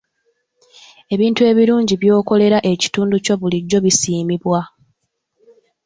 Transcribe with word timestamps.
Ebintu 1.13 1.41
ebirungi 1.51 1.93
by'okolera 2.01 2.59
ekitundu 2.71 3.15
kyo 3.25 3.33
bulijjo 3.39 3.77
bisiimibwa. 3.85 4.61